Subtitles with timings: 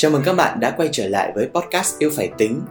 [0.00, 2.62] Chào mừng các bạn đã quay trở lại với podcast Yêu Phải Tính.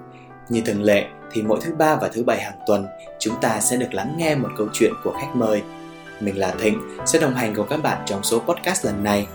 [0.50, 2.88] Như thường lệ thì mỗi thứ ba và thứ bảy hàng tuần
[3.20, 5.62] chúng ta sẽ được lắng nghe một câu chuyện của khách mời.
[6.20, 9.28] Mình là Thịnh sẽ đồng hành cùng các bạn trong số podcast lần này.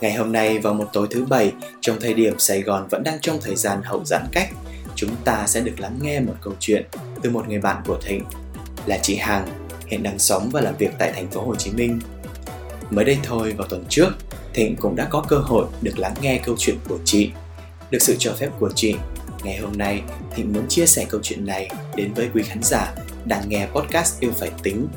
[0.00, 3.18] Ngày hôm nay vào một tối thứ bảy trong thời điểm Sài Gòn vẫn đang
[3.20, 4.48] trong thời gian hậu giãn cách,
[4.94, 6.86] chúng ta sẽ được lắng nghe một câu chuyện
[7.22, 8.24] từ một người bạn của Thịnh
[8.86, 9.46] là chị Hằng,
[9.86, 12.00] hiện đang sống và làm việc tại thành phố Hồ Chí Minh.
[12.90, 14.08] Mới đây thôi vào tuần trước,
[14.58, 17.30] Thịnh cũng đã có cơ hội được lắng nghe câu chuyện của chị.
[17.90, 18.96] Được sự cho phép của chị,
[19.44, 20.02] ngày hôm nay
[20.34, 22.94] Thịnh muốn chia sẻ câu chuyện này đến với quý khán giả
[23.24, 24.88] đang nghe podcast Yêu Phải Tính.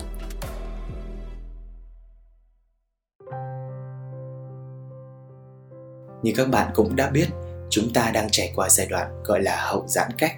[6.24, 7.28] Như các bạn cũng đã biết,
[7.70, 10.36] chúng ta đang trải qua giai đoạn gọi là hậu giãn cách.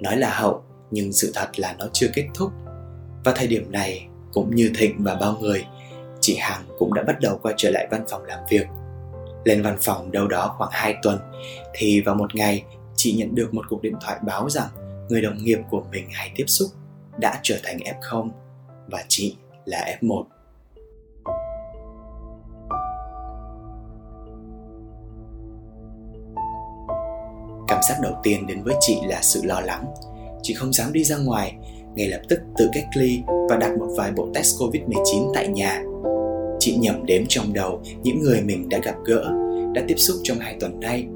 [0.00, 2.50] Nói là hậu, nhưng sự thật là nó chưa kết thúc.
[3.24, 5.64] Và thời điểm này, cũng như Thịnh và bao người,
[6.22, 8.66] chị Hằng cũng đã bắt đầu quay trở lại văn phòng làm việc.
[9.44, 11.18] Lên văn phòng đâu đó khoảng 2 tuần
[11.74, 12.64] thì vào một ngày
[12.96, 14.68] chị nhận được một cuộc điện thoại báo rằng
[15.08, 16.68] người đồng nghiệp của mình hay tiếp xúc
[17.18, 18.28] đã trở thành F0
[18.86, 20.24] và chị là F1.
[27.68, 29.94] Cảm giác đầu tiên đến với chị là sự lo lắng.
[30.42, 31.56] Chị không dám đi ra ngoài,
[31.94, 35.82] ngay lập tức tự cách ly và đặt một vài bộ test Covid-19 tại nhà
[36.64, 39.32] chị nhẩm đếm trong đầu những người mình đã gặp gỡ,
[39.74, 41.06] đã tiếp xúc trong hai tuần nay,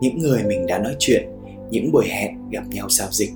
[0.00, 1.28] những người mình đã nói chuyện,
[1.70, 3.30] những buổi hẹn gặp nhau giao dịch.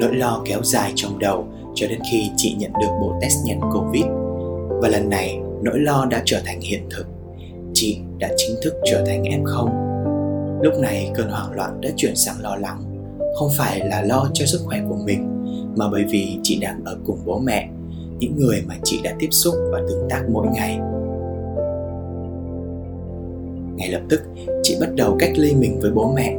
[0.00, 3.60] Nỗi lo kéo dài trong đầu cho đến khi chị nhận được bộ test nhanh
[3.60, 4.04] covid.
[4.82, 7.06] Và lần này, nỗi lo đã trở thành hiện thực.
[7.74, 9.68] Chị đã chính thức trở thành em không.
[10.62, 12.82] Lúc này, cơn hoảng loạn đã chuyển sang lo lắng.
[13.38, 15.28] Không phải là lo cho sức khỏe của mình,
[15.76, 17.68] mà bởi vì chị đang ở cùng bố mẹ
[18.18, 20.78] những người mà chị đã tiếp xúc và tương tác mỗi ngày.
[23.76, 24.20] Ngay lập tức,
[24.62, 26.36] chị bắt đầu cách ly mình với bố mẹ.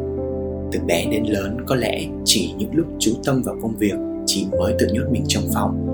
[0.71, 3.95] Từ bé đến lớn, có lẽ chỉ những lúc chú tâm vào công việc,
[4.25, 5.85] chị mới tự nhốt mình trong phòng.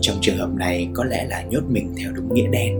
[0.00, 2.78] Trong trường hợp này, có lẽ là nhốt mình theo đúng nghĩa đen.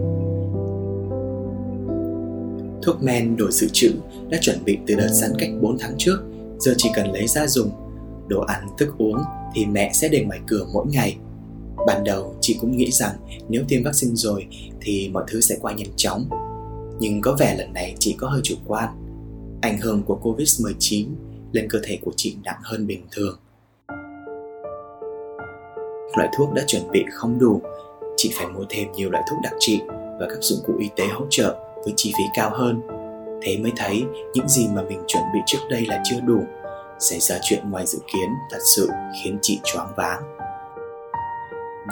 [2.83, 3.91] Thuốc men đổi dự trữ
[4.29, 6.19] đã chuẩn bị từ đợt giãn cách 4 tháng trước,
[6.59, 7.71] giờ chỉ cần lấy ra dùng.
[8.29, 9.17] Đồ ăn, thức uống
[9.55, 11.17] thì mẹ sẽ để ngoài cửa mỗi ngày.
[11.87, 13.17] Ban đầu chị cũng nghĩ rằng
[13.49, 14.47] nếu tiêm vaccine rồi
[14.81, 16.29] thì mọi thứ sẽ qua nhanh chóng.
[17.01, 18.89] Nhưng có vẻ lần này chị có hơi chủ quan.
[19.63, 21.07] Ảnh hưởng của Covid-19
[21.53, 23.39] lên cơ thể của chị nặng hơn bình thường.
[26.17, 27.63] Loại thuốc đã chuẩn bị không đủ,
[28.17, 31.07] chị phải mua thêm nhiều loại thuốc đặc trị và các dụng cụ y tế
[31.07, 32.81] hỗ trợ với chi phí cao hơn.
[33.43, 34.05] Thế mới thấy
[34.35, 36.41] những gì mà mình chuẩn bị trước đây là chưa đủ.
[36.99, 38.89] Xảy ra chuyện ngoài dự kiến thật sự
[39.23, 40.23] khiến chị choáng váng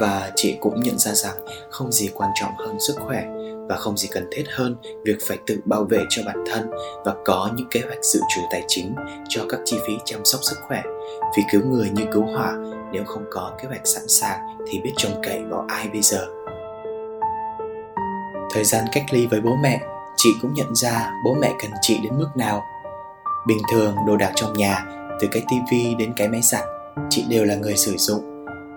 [0.01, 1.37] và chị cũng nhận ra rằng
[1.71, 3.25] không gì quan trọng hơn sức khỏe
[3.69, 6.71] và không gì cần thiết hơn việc phải tự bảo vệ cho bản thân
[7.05, 8.95] và có những kế hoạch dự trữ tài chính
[9.29, 10.83] cho các chi phí chăm sóc sức khỏe.
[11.37, 12.53] Vì cứu người như cứu hỏa,
[12.93, 14.39] nếu không có kế hoạch sẵn sàng
[14.69, 16.27] thì biết trông cậy vào ai bây giờ?
[18.55, 19.81] Thời gian cách ly với bố mẹ,
[20.17, 22.63] chị cũng nhận ra bố mẹ cần chị đến mức nào.
[23.47, 24.85] Bình thường đồ đạc trong nhà,
[25.21, 26.65] từ cái tivi đến cái máy giặt,
[27.11, 28.32] chị đều là người sử dụng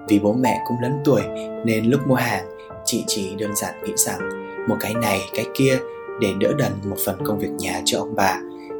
[0.07, 1.21] vì bố mẹ cũng lớn tuổi
[1.65, 2.45] nên lúc mua hàng,
[2.85, 4.19] chị chỉ đơn giản nghĩ rằng
[4.67, 5.77] một cái này cái kia
[6.21, 8.39] để đỡ đần một phần công việc nhà cho ông bà,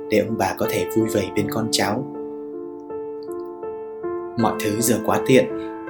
[0.10, 2.06] để ông bà có thể vui vầy bên con cháu.
[4.38, 5.46] Mọi thứ giờ quá tiện,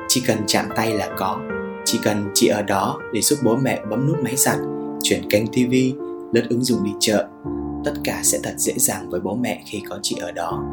[0.07, 1.37] chỉ cần chạm tay là có,
[1.85, 4.57] chỉ cần chị ở đó để giúp bố mẹ bấm nút máy giặt,
[5.03, 5.93] chuyển kênh tivi,
[6.31, 7.27] lướt ứng dụng đi chợ,
[7.85, 10.63] tất cả sẽ thật dễ dàng với bố mẹ khi có chị ở đó.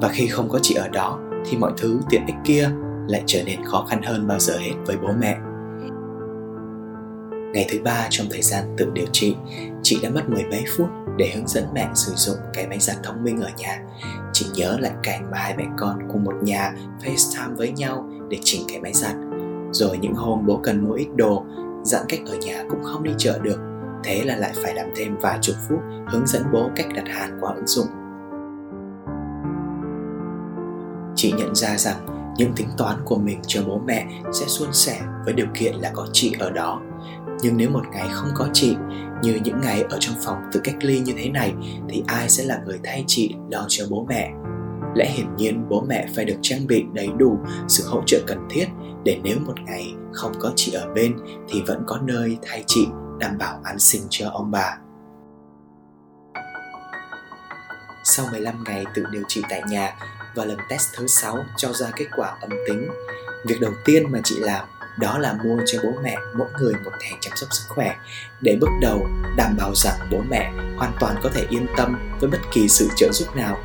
[0.00, 2.70] Và khi không có chị ở đó thì mọi thứ tiện ích kia
[3.08, 5.38] lại trở nên khó khăn hơn bao giờ hết với bố mẹ
[7.52, 9.36] Ngày thứ ba trong thời gian tự điều trị,
[9.82, 12.96] chị đã mất mười mấy phút để hướng dẫn mẹ sử dụng cái máy giặt
[13.02, 13.82] thông minh ở nhà.
[14.32, 18.38] Chị nhớ lại cảnh mà hai mẹ con cùng một nhà FaceTime với nhau để
[18.42, 19.14] chỉnh cái máy giặt.
[19.72, 21.44] Rồi những hôm bố cần mua ít đồ,
[21.84, 23.58] giãn cách ở nhà cũng không đi chợ được.
[24.04, 25.78] Thế là lại phải làm thêm vài chục phút
[26.08, 27.86] hướng dẫn bố cách đặt hàng qua ứng dụng.
[31.14, 35.00] Chị nhận ra rằng những tính toán của mình cho bố mẹ sẽ suôn sẻ
[35.24, 36.80] với điều kiện là có chị ở đó
[37.42, 38.76] nhưng nếu một ngày không có chị
[39.22, 41.52] như những ngày ở trong phòng tự cách ly như thế này
[41.88, 44.32] thì ai sẽ là người thay chị lo cho bố mẹ
[44.94, 47.38] lẽ hiển nhiên bố mẹ phải được trang bị đầy đủ
[47.68, 48.66] sự hỗ trợ cần thiết
[49.04, 51.16] để nếu một ngày không có chị ở bên
[51.48, 52.86] thì vẫn có nơi thay chị
[53.18, 54.78] đảm bảo an sinh cho ông bà.
[58.04, 59.96] Sau 15 ngày tự điều trị tại nhà,
[60.34, 62.88] và lần test thứ 6 cho ra kết quả âm tính.
[63.44, 64.66] Việc đầu tiên mà chị làm
[64.98, 67.96] đó là mua cho bố mẹ mỗi người một thẻ chăm sóc sức khỏe
[68.40, 69.06] để bước đầu
[69.36, 72.88] đảm bảo rằng bố mẹ hoàn toàn có thể yên tâm với bất kỳ sự
[72.96, 73.58] trợ giúp nào.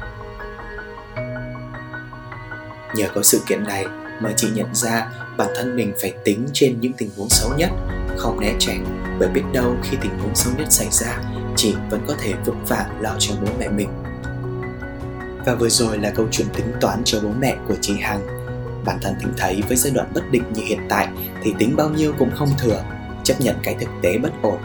[2.96, 3.86] Nhờ có sự kiện này
[4.22, 7.69] mà chị nhận ra bản thân mình phải tính trên những tình huống xấu nhất,
[8.18, 8.86] không né tránh
[9.19, 11.19] bởi biết đâu khi tình huống xấu nhất xảy ra,
[11.56, 13.90] chị vẫn có thể vững vàng lo cho bố mẹ mình.
[15.47, 18.21] Và vừa rồi là câu chuyện tính toán cho bố mẹ của chị Hằng.
[18.85, 21.07] Bản thân thịnh thấy với giai đoạn bất định như hiện tại
[21.44, 22.83] thì tính bao nhiêu cũng không thừa,
[23.23, 24.57] chấp nhận cái thực tế bất ổn.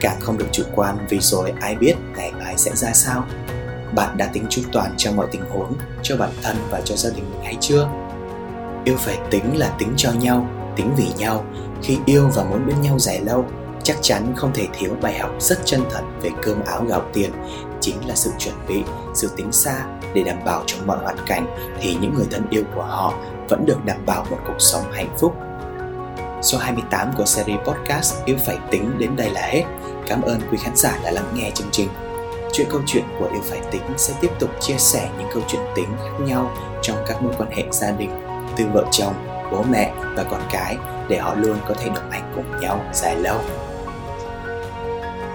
[0.00, 3.26] Càng không được chủ quan vì rồi ai biết ngày mai sẽ ra sao.
[3.94, 7.10] Bạn đã tính chu toàn cho mọi tình huống, cho bản thân và cho gia
[7.10, 7.88] đình mình hay chưa?
[8.84, 11.44] Yêu phải tính là tính cho nhau, tính vì nhau.
[11.82, 13.44] Khi yêu và muốn bên nhau dài lâu,
[13.82, 17.30] chắc chắn không thể thiếu bài học rất chân thật về cơm áo gạo tiền
[17.80, 18.82] chính là sự chuẩn bị
[19.14, 19.84] sự tính xa
[20.14, 23.14] để đảm bảo trong mọi hoàn cảnh thì những người thân yêu của họ
[23.48, 25.36] vẫn được đảm bảo một cuộc sống hạnh phúc.
[26.42, 29.64] Số 28 của series podcast Yêu Phải Tính đến đây là hết.
[30.06, 31.88] Cảm ơn quý khán giả đã lắng nghe chương trình.
[32.52, 35.62] Chuyện câu chuyện của Yêu Phải Tính sẽ tiếp tục chia sẻ những câu chuyện
[35.74, 36.50] tính khác nhau
[36.82, 38.10] trong các mối quan hệ gia đình,
[38.56, 39.14] từ vợ chồng,
[39.52, 40.76] bố mẹ và con cái
[41.08, 43.40] để họ luôn có thể đồng hành cùng nhau dài lâu.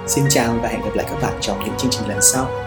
[0.08, 2.65] Xin chào và hẹn gặp lại các bạn trong những chương trình lần sau.